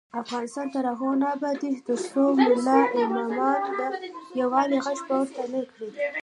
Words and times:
افغانستان 0.21 0.67
تر 0.75 0.83
هغو 0.91 1.09
نه 1.21 1.27
ابادیږي، 1.35 1.79
ترڅو 1.87 2.23
ملا 2.39 2.79
امامان 3.03 3.61
د 3.77 3.81
یووالي 4.39 4.77
غږ 4.85 4.99
پورته 5.07 5.43
نکړي. 5.55 5.89